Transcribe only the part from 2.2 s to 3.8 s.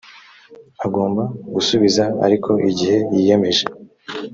ariko igihe yiyemeje